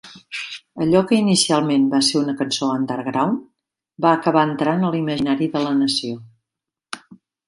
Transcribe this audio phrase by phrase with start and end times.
[0.83, 3.43] Allò que inicialment va ser una cançó "underground",
[4.05, 6.17] va acabar entrant a l'imaginari de la nació!